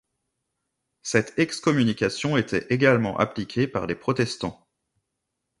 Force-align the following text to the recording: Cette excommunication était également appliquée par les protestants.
Cette 1.03 1.37
excommunication 1.37 2.35
était 2.35 2.65
également 2.71 3.15
appliquée 3.19 3.67
par 3.67 3.85
les 3.85 3.93
protestants. 3.93 4.67